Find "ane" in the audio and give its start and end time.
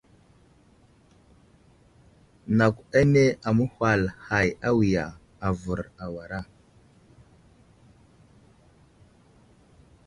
2.99-3.23